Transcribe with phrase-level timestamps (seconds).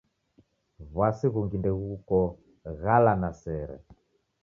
[0.93, 2.17] W'uasi ghungi ndeghuko
[2.81, 3.77] ghala na sere.